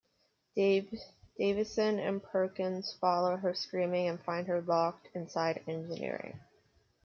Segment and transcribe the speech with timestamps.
[0.55, 6.39] Davison and Perkins follow her screaming and find her locked inside engineering.